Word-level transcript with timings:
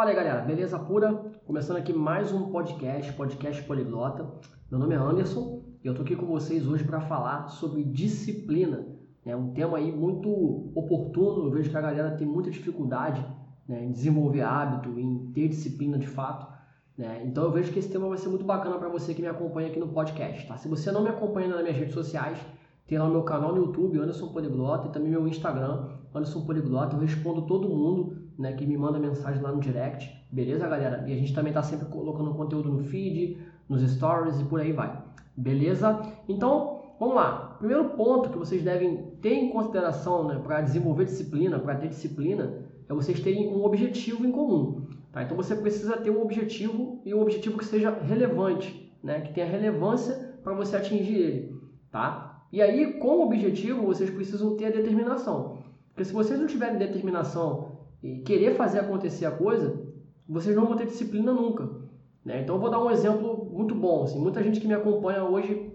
Fala 0.00 0.12
aí 0.12 0.16
galera, 0.16 0.40
beleza 0.40 0.78
pura? 0.78 1.12
Começando 1.44 1.76
aqui 1.76 1.92
mais 1.92 2.32
um 2.32 2.50
podcast, 2.50 3.12
podcast 3.12 3.62
poliglota. 3.64 4.26
Meu 4.70 4.80
nome 4.80 4.94
é 4.94 4.96
Anderson 4.96 5.62
e 5.84 5.86
eu 5.86 5.94
tô 5.94 6.00
aqui 6.00 6.16
com 6.16 6.24
vocês 6.24 6.66
hoje 6.66 6.84
para 6.84 7.02
falar 7.02 7.48
sobre 7.48 7.84
disciplina. 7.84 8.86
É 9.26 9.36
um 9.36 9.52
tema 9.52 9.76
aí 9.76 9.92
muito 9.92 10.30
oportuno, 10.74 11.44
eu 11.44 11.50
vejo 11.50 11.68
que 11.68 11.76
a 11.76 11.82
galera 11.82 12.16
tem 12.16 12.26
muita 12.26 12.50
dificuldade 12.50 13.22
né, 13.68 13.84
em 13.84 13.92
desenvolver 13.92 14.40
hábito, 14.40 14.98
em 14.98 15.32
ter 15.34 15.48
disciplina 15.48 15.98
de 15.98 16.06
fato. 16.06 16.50
Né? 16.96 17.22
Então 17.26 17.44
eu 17.44 17.52
vejo 17.52 17.70
que 17.70 17.78
esse 17.78 17.90
tema 17.90 18.08
vai 18.08 18.16
ser 18.16 18.30
muito 18.30 18.46
bacana 18.46 18.78
para 18.78 18.88
você 18.88 19.12
que 19.12 19.20
me 19.20 19.28
acompanha 19.28 19.68
aqui 19.68 19.78
no 19.78 19.88
podcast. 19.88 20.48
Tá? 20.48 20.56
Se 20.56 20.66
você 20.66 20.90
não 20.90 21.02
me 21.02 21.10
acompanha 21.10 21.48
nas 21.48 21.60
minhas 21.60 21.76
redes 21.76 21.92
sociais, 21.92 22.38
tem 22.86 22.98
lá 22.98 23.04
o 23.04 23.10
meu 23.10 23.22
canal 23.22 23.54
no 23.54 23.66
YouTube, 23.66 23.98
Anderson 23.98 24.28
Poliglota, 24.28 24.88
e 24.88 24.92
também 24.92 25.10
meu 25.10 25.28
Instagram, 25.28 25.90
Anderson 26.14 26.46
Poliglota. 26.46 26.96
Eu 26.96 27.00
respondo 27.00 27.42
todo 27.42 27.68
mundo 27.68 28.19
né, 28.40 28.54
que 28.54 28.66
me 28.66 28.76
manda 28.76 28.98
mensagem 28.98 29.42
lá 29.42 29.52
no 29.52 29.60
direct, 29.60 30.10
beleza, 30.32 30.66
galera? 30.66 31.04
E 31.06 31.12
a 31.12 31.16
gente 31.16 31.34
também 31.34 31.50
está 31.50 31.62
sempre 31.62 31.86
colocando 31.86 32.32
conteúdo 32.32 32.70
no 32.70 32.82
feed, 32.82 33.38
nos 33.68 33.82
stories 33.82 34.40
e 34.40 34.44
por 34.44 34.60
aí 34.60 34.72
vai, 34.72 34.98
beleza? 35.36 36.00
Então, 36.26 36.80
vamos 36.98 37.16
lá. 37.16 37.56
Primeiro 37.58 37.90
ponto 37.90 38.30
que 38.30 38.38
vocês 38.38 38.62
devem 38.62 38.96
ter 39.20 39.34
em 39.34 39.50
consideração 39.50 40.26
né, 40.26 40.40
para 40.42 40.62
desenvolver 40.62 41.04
disciplina, 41.04 41.58
para 41.58 41.74
ter 41.74 41.88
disciplina, 41.88 42.64
é 42.88 42.94
vocês 42.94 43.20
terem 43.20 43.48
um 43.48 43.62
objetivo 43.62 44.26
em 44.26 44.32
comum. 44.32 44.86
Tá? 45.12 45.22
Então, 45.22 45.36
você 45.36 45.54
precisa 45.54 45.98
ter 45.98 46.10
um 46.10 46.22
objetivo 46.22 47.02
e 47.04 47.12
um 47.12 47.20
objetivo 47.20 47.58
que 47.58 47.64
seja 47.66 47.90
relevante, 47.90 48.90
né, 49.04 49.20
que 49.20 49.34
tenha 49.34 49.46
relevância 49.46 50.34
para 50.42 50.54
você 50.54 50.76
atingir 50.76 51.16
ele. 51.16 51.60
Tá? 51.92 52.42
E 52.50 52.62
aí, 52.62 52.94
com 52.94 53.18
o 53.18 53.26
objetivo, 53.26 53.84
vocês 53.84 54.08
precisam 54.08 54.56
ter 54.56 54.66
a 54.66 54.70
determinação. 54.70 55.58
Porque 55.90 56.04
se 56.04 56.14
vocês 56.14 56.40
não 56.40 56.46
tiverem 56.46 56.78
determinação 56.78 57.69
e 58.02 58.18
querer 58.20 58.56
fazer 58.56 58.80
acontecer 58.80 59.26
a 59.26 59.30
coisa, 59.30 59.80
vocês 60.28 60.54
não 60.54 60.66
vão 60.66 60.76
ter 60.76 60.86
disciplina 60.86 61.32
nunca. 61.32 61.68
Né? 62.24 62.42
Então 62.42 62.54
eu 62.56 62.60
vou 62.60 62.70
dar 62.70 62.82
um 62.82 62.90
exemplo 62.90 63.48
muito 63.52 63.74
bom. 63.74 64.04
Assim, 64.04 64.20
muita 64.20 64.42
gente 64.42 64.60
que 64.60 64.66
me 64.66 64.74
acompanha 64.74 65.24
hoje 65.24 65.72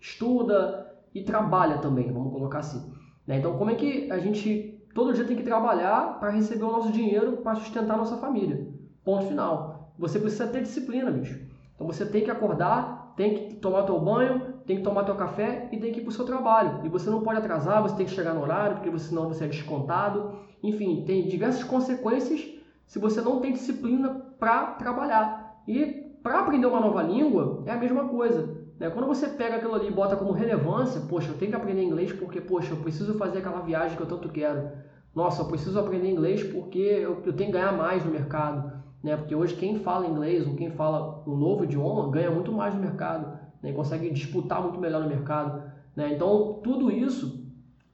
estuda 0.00 0.90
e 1.14 1.22
trabalha 1.22 1.78
também, 1.78 2.12
vamos 2.12 2.32
colocar 2.32 2.58
assim. 2.58 2.92
Né? 3.26 3.38
Então 3.38 3.56
como 3.56 3.70
é 3.70 3.74
que 3.74 4.10
a 4.10 4.18
gente 4.18 4.82
todo 4.94 5.12
dia 5.12 5.24
tem 5.24 5.36
que 5.36 5.42
trabalhar 5.42 6.18
para 6.18 6.30
receber 6.30 6.64
o 6.64 6.72
nosso 6.72 6.92
dinheiro 6.92 7.38
para 7.38 7.54
sustentar 7.54 7.94
a 7.94 7.98
nossa 7.98 8.16
família? 8.16 8.66
Ponto 9.04 9.26
final. 9.26 9.92
Você 9.98 10.18
precisa 10.18 10.46
ter 10.46 10.62
disciplina, 10.62 11.10
bicho. 11.10 11.40
Então 11.74 11.86
você 11.86 12.04
tem 12.04 12.24
que 12.24 12.30
acordar, 12.30 13.14
tem 13.16 13.34
que 13.34 13.54
tomar 13.56 13.84
teu 13.84 13.98
banho, 13.98 14.51
tem 14.66 14.76
que 14.76 14.82
tomar 14.82 15.04
teu 15.04 15.14
café 15.14 15.68
e 15.72 15.78
tem 15.78 15.92
que 15.92 16.00
ir 16.00 16.02
para 16.02 16.10
o 16.10 16.14
seu 16.14 16.24
trabalho. 16.24 16.80
E 16.84 16.88
você 16.88 17.10
não 17.10 17.22
pode 17.22 17.38
atrasar, 17.38 17.82
você 17.82 17.96
tem 17.96 18.06
que 18.06 18.12
chegar 18.12 18.34
no 18.34 18.42
horário, 18.42 18.76
porque 18.76 18.98
senão 18.98 19.28
você 19.28 19.44
é 19.44 19.48
descontado. 19.48 20.32
Enfim, 20.62 21.04
tem 21.06 21.26
diversas 21.26 21.64
consequências 21.64 22.48
se 22.86 22.98
você 22.98 23.20
não 23.20 23.40
tem 23.40 23.52
disciplina 23.52 24.10
para 24.38 24.72
trabalhar. 24.72 25.62
E 25.66 25.86
para 26.22 26.40
aprender 26.40 26.66
uma 26.66 26.80
nova 26.80 27.02
língua 27.02 27.62
é 27.66 27.72
a 27.72 27.76
mesma 27.76 28.08
coisa. 28.08 28.56
Né? 28.78 28.90
Quando 28.90 29.06
você 29.06 29.28
pega 29.28 29.56
aquilo 29.56 29.74
ali 29.74 29.88
e 29.88 29.92
bota 29.92 30.16
como 30.16 30.32
relevância, 30.32 31.00
poxa, 31.08 31.28
eu 31.30 31.38
tenho 31.38 31.50
que 31.50 31.56
aprender 31.56 31.82
inglês 31.82 32.12
porque, 32.12 32.40
poxa, 32.40 32.72
eu 32.72 32.78
preciso 32.78 33.14
fazer 33.14 33.38
aquela 33.38 33.60
viagem 33.60 33.96
que 33.96 34.02
eu 34.02 34.08
tanto 34.08 34.28
quero. 34.28 34.70
Nossa, 35.14 35.42
eu 35.42 35.46
preciso 35.46 35.78
aprender 35.78 36.10
inglês 36.10 36.42
porque 36.42 36.78
eu, 36.78 37.22
eu 37.24 37.32
tenho 37.32 37.50
que 37.50 37.58
ganhar 37.58 37.72
mais 37.72 38.04
no 38.04 38.10
mercado. 38.10 38.80
Né? 39.02 39.16
Porque 39.16 39.34
hoje 39.34 39.54
quem 39.56 39.80
fala 39.80 40.06
inglês 40.06 40.46
ou 40.46 40.54
quem 40.54 40.70
fala 40.70 41.22
um 41.26 41.36
novo 41.36 41.64
idioma 41.64 42.10
ganha 42.10 42.30
muito 42.30 42.52
mais 42.52 42.74
no 42.74 42.80
mercado 42.80 43.42
né? 43.62 43.72
consegue 43.72 44.10
disputar 44.10 44.62
muito 44.62 44.78
melhor 44.78 45.02
no 45.02 45.08
mercado. 45.08 45.62
Né? 45.94 46.12
Então, 46.14 46.60
tudo 46.62 46.90
isso 46.90 47.46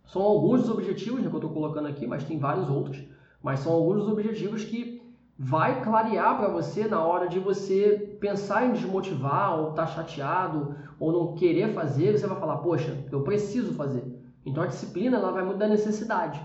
são 0.04 0.22
alguns 0.22 0.62
dos 0.62 0.70
objetivos 0.70 1.20
né, 1.20 1.28
que 1.28 1.34
eu 1.34 1.38
estou 1.38 1.52
colocando 1.52 1.88
aqui, 1.88 2.06
mas 2.06 2.24
tem 2.24 2.38
vários 2.38 2.68
outros. 2.68 3.02
Mas 3.42 3.60
são 3.60 3.72
alguns 3.72 3.98
dos 3.98 4.08
objetivos 4.08 4.64
que 4.64 4.98
vai 5.38 5.84
clarear 5.84 6.36
para 6.36 6.48
você 6.48 6.88
na 6.88 7.00
hora 7.00 7.28
de 7.28 7.38
você 7.38 8.16
pensar 8.18 8.66
em 8.66 8.72
desmotivar 8.72 9.56
ou 9.56 9.70
estar 9.70 9.86
tá 9.86 9.92
chateado 9.92 10.74
ou 10.98 11.12
não 11.12 11.34
querer 11.36 11.72
fazer, 11.72 12.18
você 12.18 12.26
vai 12.26 12.40
falar, 12.40 12.56
poxa, 12.56 13.04
eu 13.12 13.22
preciso 13.22 13.72
fazer. 13.74 14.04
Então 14.44 14.64
a 14.64 14.66
disciplina 14.66 15.16
ela 15.16 15.30
vai 15.30 15.44
muito 15.44 15.58
da 15.58 15.68
necessidade. 15.68 16.40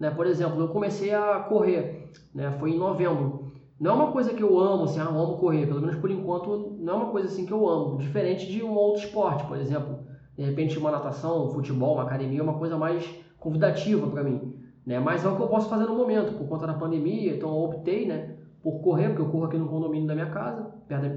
Né? 0.00 0.10
Por 0.10 0.26
exemplo, 0.26 0.60
eu 0.60 0.68
comecei 0.68 1.12
a 1.12 1.40
correr, 1.40 2.10
né? 2.34 2.50
foi 2.52 2.70
em 2.70 2.78
novembro. 2.78 3.52
Não 3.80 3.92
é 3.92 3.94
uma 3.94 4.12
coisa 4.12 4.34
que 4.34 4.42
eu 4.42 4.58
amo, 4.58 4.84
assim, 4.84 4.98
ah, 4.98 5.04
eu 5.04 5.16
amo 5.16 5.36
correr, 5.36 5.64
pelo 5.64 5.80
menos 5.80 5.94
por 5.96 6.10
enquanto 6.10 6.76
não 6.80 6.94
é 6.94 6.96
uma 6.96 7.10
coisa 7.12 7.28
assim 7.28 7.46
que 7.46 7.52
eu 7.52 7.68
amo, 7.68 7.98
diferente 7.98 8.46
de 8.46 8.60
um 8.60 8.74
outro 8.74 9.04
esporte, 9.04 9.46
por 9.46 9.56
exemplo, 9.56 10.00
de 10.36 10.42
repente 10.42 10.76
uma 10.76 10.90
natação, 10.90 11.46
um 11.46 11.50
futebol, 11.50 11.94
uma 11.94 12.02
academia 12.02 12.40
é 12.40 12.42
uma 12.42 12.58
coisa 12.58 12.76
mais 12.76 13.08
convidativa 13.38 14.08
para 14.08 14.24
mim, 14.24 14.56
né? 14.84 14.98
Mas 14.98 15.24
é 15.24 15.28
o 15.28 15.36
que 15.36 15.42
eu 15.42 15.46
posso 15.46 15.68
fazer 15.68 15.84
no 15.84 15.94
momento, 15.94 16.32
por 16.36 16.48
conta 16.48 16.66
da 16.66 16.74
pandemia, 16.74 17.36
então 17.36 17.50
eu 17.50 17.62
optei, 17.62 18.04
né, 18.04 18.34
por 18.64 18.80
correr, 18.80 19.10
porque 19.10 19.22
eu 19.22 19.28
corro 19.28 19.44
aqui 19.44 19.56
no 19.56 19.68
condomínio 19.68 20.08
da 20.08 20.14
minha 20.14 20.30
casa, 20.30 20.72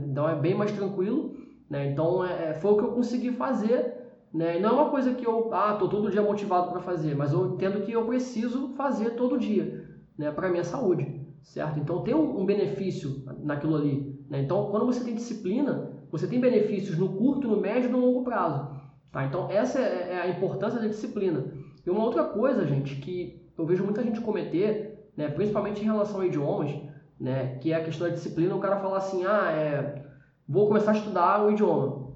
então 0.07 0.29
é 0.29 0.35
bem 0.35 0.53
mais 0.53 0.71
tranquilo, 0.71 1.35
né? 1.67 1.89
Então 1.91 2.23
é, 2.23 2.49
é, 2.49 2.53
foi 2.53 2.73
o 2.73 2.77
que 2.77 2.83
eu 2.83 2.91
consegui 2.91 3.31
fazer, 3.31 3.95
né? 4.31 4.59
Não 4.59 4.69
é 4.69 4.73
uma 4.73 4.89
coisa 4.91 5.15
que 5.15 5.25
eu, 5.25 5.51
ah, 5.51 5.73
tô 5.73 5.87
todo 5.87 6.11
dia 6.11 6.21
motivado 6.21 6.69
para 6.69 6.79
fazer, 6.79 7.15
mas 7.15 7.33
eu 7.33 7.53
entendo 7.53 7.81
que 7.81 7.91
eu 7.91 8.05
preciso 8.05 8.69
fazer 8.75 9.11
todo 9.11 9.39
dia, 9.39 9.83
né, 10.15 10.31
para 10.31 10.47
minha 10.47 10.63
saúde 10.63 11.20
certo? 11.41 11.79
Então 11.79 12.03
tem 12.03 12.13
um, 12.13 12.45
benefício 12.45 13.23
naquilo 13.39 13.75
ali. 13.75 14.19
Né? 14.29 14.41
Então, 14.41 14.69
quando 14.69 14.85
você 14.85 15.03
tem 15.03 15.15
disciplina, 15.15 15.91
você 16.11 16.27
tem 16.27 16.39
benefícios 16.39 16.97
no 16.97 17.09
curto, 17.09 17.47
no 17.47 17.59
médio 17.59 17.89
e 17.89 17.91
no 17.91 17.99
longo 17.99 18.23
prazo. 18.23 18.69
Tá? 19.11 19.25
Então, 19.25 19.49
essa 19.49 19.79
é, 19.79 20.13
é 20.13 20.21
a 20.21 20.29
importância 20.29 20.79
da 20.79 20.87
disciplina. 20.87 21.51
E 21.85 21.89
uma 21.89 22.03
outra 22.03 22.23
coisa, 22.23 22.65
gente, 22.65 22.95
que 22.95 23.41
eu 23.57 23.65
vejo 23.65 23.83
muita 23.83 24.03
gente 24.03 24.21
cometer, 24.21 25.11
né, 25.15 25.27
principalmente 25.29 25.81
em 25.81 25.85
relação 25.85 26.21
a 26.21 26.25
idiomas, 26.25 26.71
né, 27.19 27.57
que 27.57 27.71
é 27.71 27.75
a 27.75 27.83
questão 27.83 28.07
da 28.07 28.13
disciplina, 28.13 28.55
o 28.55 28.59
cara 28.59 28.77
fala 28.77 28.97
assim, 28.97 29.25
ah, 29.25 29.51
é, 29.51 30.05
vou 30.47 30.67
começar 30.67 30.91
a 30.91 30.95
estudar 30.95 31.45
o 31.45 31.51
idioma. 31.51 32.11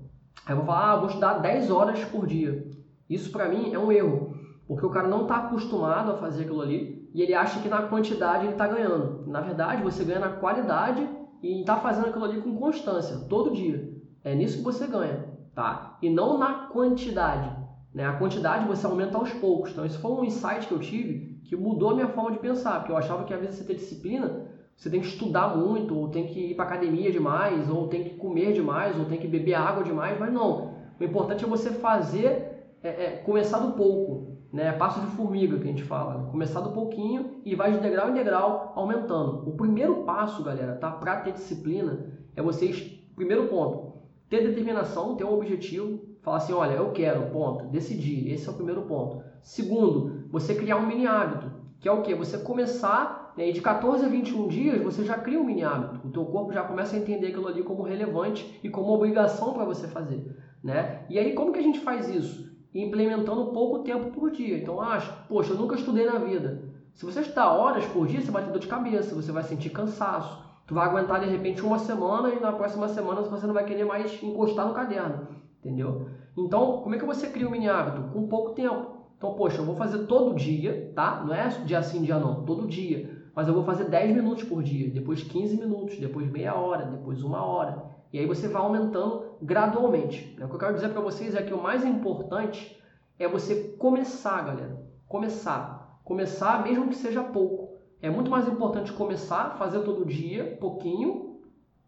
Aí 0.45 0.53
eu 0.53 0.57
vou 0.57 0.65
falar, 0.65 0.93
ah, 0.93 0.97
vou 0.97 1.07
estudar 1.07 1.39
10 1.39 1.71
horas 1.71 2.03
por 2.05 2.25
dia. 2.25 2.67
Isso 3.09 3.31
para 3.31 3.49
mim 3.49 3.73
é 3.73 3.79
um 3.79 3.91
erro, 3.91 4.35
porque 4.67 4.85
o 4.85 4.89
cara 4.89 5.07
não 5.07 5.23
está 5.23 5.37
acostumado 5.37 6.11
a 6.11 6.17
fazer 6.17 6.43
aquilo 6.43 6.61
ali, 6.61 7.04
e 7.15 7.21
ele 7.21 7.33
acha 7.33 7.61
que 7.61 7.69
na 7.69 7.83
quantidade 7.83 8.43
ele 8.43 8.51
está 8.51 8.67
ganhando. 8.67 9.23
Na 9.25 9.39
verdade, 9.39 9.81
você 9.81 10.03
ganha 10.03 10.19
na 10.19 10.33
qualidade 10.33 11.07
e 11.41 11.61
está 11.61 11.77
fazendo 11.77 12.09
aquilo 12.09 12.25
ali 12.25 12.41
com 12.41 12.57
constância, 12.57 13.15
todo 13.29 13.53
dia. 13.55 13.89
É 14.21 14.35
nisso 14.35 14.57
que 14.57 14.63
você 14.65 14.85
ganha, 14.85 15.23
tá? 15.55 15.97
E 16.01 16.09
não 16.09 16.37
na 16.37 16.67
quantidade. 16.67 17.49
Né? 17.93 18.05
A 18.05 18.17
quantidade 18.17 18.67
você 18.67 18.85
aumenta 18.85 19.17
aos 19.17 19.31
poucos. 19.31 19.71
Então, 19.71 19.85
isso 19.85 19.97
foi 19.99 20.11
um 20.11 20.25
insight 20.25 20.67
que 20.67 20.73
eu 20.73 20.79
tive 20.79 21.39
que 21.45 21.55
mudou 21.55 21.91
a 21.91 21.95
minha 21.95 22.09
forma 22.09 22.33
de 22.33 22.39
pensar, 22.39 22.79
porque 22.79 22.91
eu 22.91 22.97
achava 22.97 23.23
que 23.23 23.33
às 23.33 23.39
vezes 23.39 23.55
você 23.55 23.63
ter 23.63 23.75
disciplina, 23.75 24.47
você 24.75 24.89
tem 24.89 24.99
que 24.99 25.07
estudar 25.07 25.55
muito, 25.55 25.97
ou 25.97 26.09
tem 26.09 26.27
que 26.27 26.51
ir 26.51 26.55
para 26.55 26.65
academia 26.65 27.13
demais, 27.13 27.69
ou 27.69 27.87
tem 27.87 28.03
que 28.03 28.15
comer 28.15 28.51
demais, 28.51 28.99
ou 28.99 29.05
tem 29.05 29.17
que 29.17 29.27
beber 29.27 29.53
água 29.53 29.85
demais, 29.85 30.19
mas 30.19 30.33
não. 30.33 30.73
O 30.99 31.03
importante 31.03 31.45
é 31.45 31.47
você 31.47 31.69
fazer, 31.69 32.44
é, 32.87 33.05
é, 33.05 33.09
começar 33.25 33.59
do 33.59 33.73
pouco 33.73 34.35
né? 34.55 34.71
Passo 34.71 35.01
de 35.01 35.07
formiga 35.07 35.57
que 35.57 35.63
a 35.65 35.67
gente 35.67 35.83
fala, 35.83 36.17
né? 36.17 36.29
começar 36.31 36.61
do 36.61 36.71
pouquinho 36.71 37.41
e 37.43 37.53
vai 37.55 37.73
de 37.73 37.79
degrau 37.79 38.09
em 38.09 38.13
degrau 38.13 38.71
aumentando. 38.73 39.49
O 39.49 39.57
primeiro 39.57 40.03
passo, 40.03 40.41
galera, 40.45 40.75
tá? 40.75 40.91
Para 40.91 41.17
ter 41.17 41.33
disciplina 41.33 42.09
é 42.33 42.41
vocês, 42.41 42.79
primeiro 43.17 43.49
ponto, 43.49 43.97
ter 44.29 44.47
determinação, 44.47 45.17
ter 45.17 45.25
um 45.25 45.33
objetivo, 45.33 45.99
falar 46.21 46.37
assim, 46.37 46.53
olha, 46.53 46.75
eu 46.75 46.91
quero, 46.93 47.29
ponto, 47.31 47.65
decidir, 47.65 48.31
esse 48.31 48.47
é 48.47 48.51
o 48.51 48.55
primeiro 48.55 48.83
ponto. 48.83 49.21
Segundo, 49.41 50.29
você 50.31 50.55
criar 50.55 50.77
um 50.77 50.87
mini 50.87 51.05
hábito, 51.05 51.51
que 51.81 51.89
é 51.89 51.91
o 51.91 52.01
que? 52.01 52.15
Você 52.15 52.37
começar, 52.37 53.33
né, 53.35 53.49
e 53.49 53.51
de 53.51 53.59
14 53.59 54.05
a 54.05 54.07
21 54.07 54.47
dias 54.47 54.81
você 54.81 55.03
já 55.03 55.17
cria 55.17 55.37
um 55.37 55.43
mini 55.43 55.65
hábito. 55.65 56.07
O 56.07 56.11
teu 56.11 56.23
corpo 56.25 56.53
já 56.53 56.63
começa 56.63 56.95
a 56.95 56.99
entender 56.99 57.27
aquilo 57.27 57.49
ali 57.49 57.61
como 57.61 57.83
relevante 57.83 58.57
e 58.63 58.69
como 58.69 58.93
obrigação 58.93 59.53
para 59.53 59.65
você 59.65 59.85
fazer, 59.85 60.33
né? 60.63 61.05
E 61.09 61.19
aí 61.19 61.33
como 61.33 61.51
que 61.51 61.59
a 61.59 61.63
gente 61.63 61.81
faz 61.81 62.07
isso? 62.07 62.54
Implementando 62.81 63.51
pouco 63.53 63.79
tempo 63.79 64.11
por 64.11 64.31
dia. 64.31 64.57
Então, 64.57 64.81
acho, 64.81 65.11
poxa, 65.27 65.53
eu 65.53 65.57
nunca 65.57 65.75
estudei 65.75 66.05
na 66.05 66.19
vida. 66.19 66.61
Se 66.93 67.05
você 67.05 67.21
estudar 67.21 67.51
horas 67.51 67.85
por 67.87 68.07
dia, 68.07 68.21
você 68.21 68.31
vai 68.31 68.43
ter 68.43 68.51
dor 68.51 68.59
de 68.59 68.67
cabeça, 68.67 69.15
você 69.15 69.31
vai 69.31 69.43
sentir 69.43 69.69
cansaço. 69.69 70.43
Tu 70.67 70.73
vai 70.73 70.87
aguentar 70.87 71.19
de 71.19 71.27
repente 71.27 71.63
uma 71.63 71.77
semana 71.77 72.29
e 72.29 72.39
na 72.39 72.51
próxima 72.51 72.87
semana 72.87 73.21
você 73.21 73.45
não 73.45 73.53
vai 73.53 73.65
querer 73.65 73.85
mais 73.85 74.21
encostar 74.23 74.67
no 74.67 74.73
caderno, 74.73 75.27
entendeu? 75.59 76.07
Então, 76.37 76.81
como 76.81 76.95
é 76.95 76.97
que 76.97 77.05
você 77.05 77.27
cria 77.27 77.47
um 77.47 77.51
mini 77.51 77.69
hábito? 77.69 78.11
Com 78.11 78.27
pouco 78.27 78.51
tempo. 78.51 78.95
Então, 79.17 79.33
poxa, 79.35 79.59
eu 79.59 79.65
vou 79.65 79.75
fazer 79.75 80.05
todo 80.05 80.35
dia, 80.35 80.91
tá? 80.95 81.23
Não 81.25 81.33
é 81.33 81.47
dia 81.47 81.81
sim, 81.81 82.01
dia 82.01 82.19
não, 82.19 82.43
todo 82.43 82.67
dia. 82.67 83.23
Mas 83.35 83.47
eu 83.47 83.53
vou 83.53 83.63
fazer 83.63 83.85
10 83.85 84.15
minutos 84.15 84.43
por 84.43 84.63
dia, 84.63 84.89
depois 84.89 85.21
15 85.23 85.57
minutos, 85.57 85.97
depois 85.97 86.29
meia 86.31 86.55
hora, 86.55 86.85
depois 86.85 87.21
uma 87.21 87.45
hora. 87.45 87.83
E 88.11 88.19
aí 88.19 88.25
você 88.25 88.47
vai 88.47 88.61
aumentando 88.61 89.34
gradualmente. 89.45 90.35
O 90.41 90.47
que 90.47 90.55
eu 90.55 90.59
quero 90.59 90.73
dizer 90.73 90.89
para 90.89 91.01
vocês 91.01 91.35
é 91.35 91.41
que 91.43 91.53
o 91.53 91.61
mais 91.61 91.85
importante 91.85 92.75
é 93.19 93.27
você 93.27 93.75
começar, 93.77 94.43
galera. 94.43 94.83
Começar. 95.07 95.99
Começar 96.03 96.63
mesmo 96.63 96.89
que 96.89 96.95
seja 96.95 97.23
pouco. 97.23 97.75
É 98.01 98.09
muito 98.09 98.29
mais 98.29 98.47
importante 98.47 98.91
começar, 98.91 99.55
fazer 99.57 99.79
todo 99.79 100.05
dia, 100.05 100.57
pouquinho, 100.59 101.39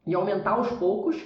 e 0.06 0.16
aumentar 0.16 0.52
aos 0.52 0.70
poucos, 0.70 1.18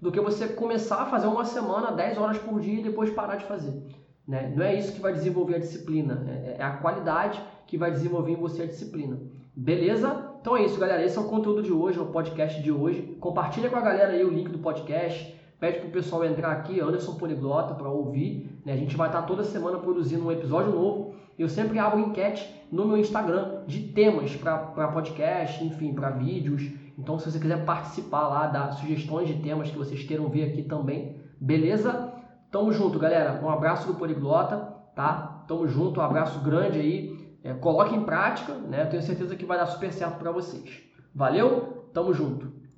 do 0.00 0.10
que 0.10 0.20
você 0.20 0.48
começar 0.48 1.02
a 1.02 1.06
fazer 1.06 1.26
uma 1.26 1.44
semana, 1.44 1.92
10 1.92 2.18
horas 2.18 2.38
por 2.38 2.60
dia 2.60 2.80
e 2.80 2.82
depois 2.82 3.10
parar 3.10 3.36
de 3.36 3.44
fazer. 3.44 3.82
Né? 4.26 4.52
Não 4.56 4.64
é 4.64 4.74
isso 4.74 4.92
que 4.92 5.00
vai 5.00 5.12
desenvolver 5.12 5.56
a 5.56 5.58
disciplina, 5.58 6.24
é, 6.28 6.56
é 6.58 6.62
a 6.62 6.76
qualidade 6.78 7.42
que 7.66 7.76
vai 7.76 7.90
desenvolver 7.90 8.32
em 8.32 8.36
você 8.36 8.62
a 8.62 8.66
disciplina. 8.66 9.20
Beleza? 9.54 10.30
Então 10.40 10.56
é 10.56 10.64
isso, 10.64 10.80
galera. 10.80 11.04
Esse 11.04 11.18
é 11.18 11.20
o 11.20 11.28
conteúdo 11.28 11.62
de 11.62 11.72
hoje, 11.72 11.98
é 11.98 12.02
o 12.02 12.06
podcast 12.06 12.60
de 12.62 12.72
hoje. 12.72 13.16
Compartilha 13.20 13.68
com 13.68 13.76
a 13.76 13.80
galera 13.80 14.12
aí 14.12 14.24
o 14.24 14.30
link 14.30 14.48
do 14.48 14.58
podcast. 14.58 15.41
Pede 15.62 15.78
pro 15.78 15.90
pessoal 15.90 16.24
entrar 16.24 16.50
aqui, 16.50 16.80
Anderson 16.80 17.14
Poliglota, 17.14 17.72
para 17.72 17.88
ouvir. 17.88 18.60
Né? 18.66 18.72
A 18.72 18.76
gente 18.76 18.96
vai 18.96 19.06
estar 19.06 19.22
toda 19.22 19.44
semana 19.44 19.78
produzindo 19.78 20.26
um 20.26 20.32
episódio 20.32 20.72
novo. 20.72 21.14
Eu 21.38 21.48
sempre 21.48 21.78
abro 21.78 22.00
enquete 22.00 22.52
no 22.72 22.84
meu 22.84 22.96
Instagram 22.96 23.62
de 23.64 23.78
temas 23.78 24.34
para 24.34 24.88
podcast, 24.88 25.64
enfim, 25.64 25.94
para 25.94 26.10
vídeos. 26.10 26.68
Então, 26.98 27.16
se 27.16 27.30
você 27.30 27.38
quiser 27.38 27.64
participar 27.64 28.26
lá, 28.26 28.48
dar 28.48 28.72
sugestões 28.72 29.28
de 29.28 29.34
temas 29.34 29.70
que 29.70 29.78
vocês 29.78 30.02
queiram 30.02 30.28
ver 30.28 30.50
aqui 30.50 30.64
também, 30.64 31.20
beleza? 31.40 32.12
Tamo 32.50 32.72
junto, 32.72 32.98
galera. 32.98 33.40
Um 33.40 33.48
abraço 33.48 33.86
do 33.86 33.94
Poliglota, 33.94 34.56
tá? 34.96 35.44
Tamo 35.46 35.68
junto, 35.68 36.00
um 36.00 36.02
abraço 36.02 36.40
grande 36.40 36.80
aí. 36.80 37.36
É, 37.44 37.54
coloque 37.54 37.94
em 37.94 38.02
prática, 38.02 38.52
né? 38.52 38.82
Eu 38.82 38.90
tenho 38.90 39.02
certeza 39.04 39.36
que 39.36 39.44
vai 39.44 39.58
dar 39.58 39.66
super 39.66 39.92
certo 39.92 40.18
para 40.18 40.32
vocês. 40.32 40.82
Valeu? 41.14 41.88
Tamo 41.94 42.12
junto. 42.12 42.51